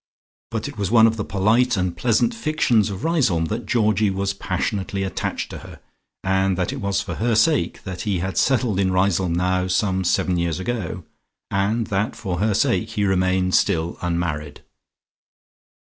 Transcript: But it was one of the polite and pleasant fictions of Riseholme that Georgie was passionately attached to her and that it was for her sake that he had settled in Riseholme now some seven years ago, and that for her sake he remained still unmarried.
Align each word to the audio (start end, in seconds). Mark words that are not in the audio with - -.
But 0.49 0.67
it 0.67 0.79
was 0.79 0.89
one 0.89 1.05
of 1.05 1.15
the 1.15 1.23
polite 1.23 1.77
and 1.77 1.95
pleasant 1.95 2.33
fictions 2.33 2.89
of 2.89 3.03
Riseholme 3.03 3.49
that 3.49 3.67
Georgie 3.67 4.09
was 4.09 4.33
passionately 4.33 5.03
attached 5.03 5.51
to 5.51 5.59
her 5.59 5.79
and 6.23 6.57
that 6.57 6.73
it 6.73 6.81
was 6.81 7.01
for 7.01 7.13
her 7.13 7.35
sake 7.35 7.83
that 7.83 8.01
he 8.01 8.17
had 8.17 8.35
settled 8.35 8.79
in 8.79 8.91
Riseholme 8.91 9.33
now 9.35 9.67
some 9.67 10.03
seven 10.03 10.37
years 10.37 10.59
ago, 10.59 11.03
and 11.51 11.85
that 11.93 12.15
for 12.15 12.39
her 12.39 12.55
sake 12.55 12.89
he 12.89 13.03
remained 13.05 13.53
still 13.53 13.99
unmarried. 14.01 14.61